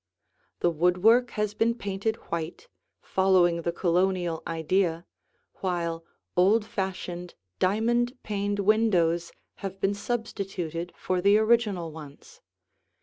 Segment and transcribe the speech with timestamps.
[0.61, 2.67] The woodwork has been painted white,
[3.03, 5.05] following the Colonial idea,
[5.57, 6.03] while
[6.35, 12.41] old fashioned, diamond paned windows have been substituted for the original ones.